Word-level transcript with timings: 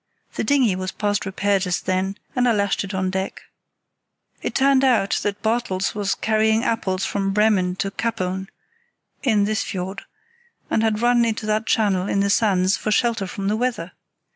The 0.33 0.43
dinghy 0.43 0.75
was 0.75 0.91
past 0.91 1.27
repair 1.27 1.59
just 1.59 1.85
then, 1.85 2.17
and 2.35 2.49
I 2.49 2.53
lashed 2.53 2.83
it 2.83 2.91
on 2.91 3.11
deck. 3.11 3.43
"It 4.41 4.55
turned 4.55 4.83
out 4.83 5.19
that 5.21 5.43
Bartels 5.43 5.93
was 5.93 6.15
carrying 6.15 6.63
apples 6.63 7.05
from 7.05 7.33
Bremen 7.33 7.75
to 7.75 7.91
Kappeln 7.91 8.49
(in 9.21 9.43
this 9.43 9.61
fiord), 9.63 10.01
and 10.71 10.81
had 10.81 11.03
run 11.03 11.23
into 11.23 11.45
that 11.45 11.67
channel 11.67 12.09
in 12.09 12.19
the 12.19 12.31
sands 12.31 12.77
for 12.77 12.89
shelter 12.89 13.27
from 13.27 13.47
the 13.47 13.55
weather. 13.55 13.91